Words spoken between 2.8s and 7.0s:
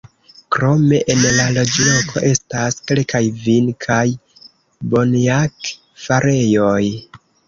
kelkaj vin- kaj konjak-farejoj.